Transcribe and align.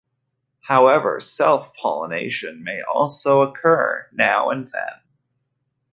However 0.61 1.19
self-pollination 1.19 2.63
may 2.63 2.81
also 2.81 3.43
occur 3.43 4.07
now 4.11 4.49
and 4.49 4.67
then. 4.71 4.99